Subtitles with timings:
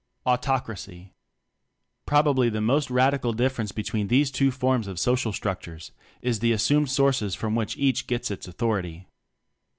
[0.25, 1.13] Autocracy.
[2.07, 5.91] Probably the most radical difference between these two forms of social structures
[6.23, 9.05] is the assumed sources from which each gets its authority.